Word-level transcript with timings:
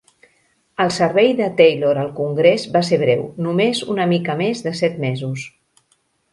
El 0.85 0.93
servei 0.95 1.29
de 1.41 1.49
Taylor 1.59 1.99
al 2.05 2.09
Congrés 2.21 2.65
va 2.77 2.83
ser 2.89 3.01
breu, 3.03 3.23
només 3.49 3.85
una 3.97 4.11
mica 4.17 4.41
més 4.43 4.67
de 4.69 4.77
set 4.83 5.01
mesos. 5.09 5.49